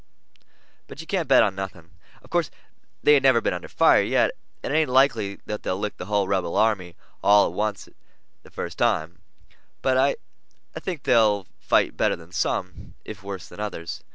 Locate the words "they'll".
5.45-5.77, 11.03-11.45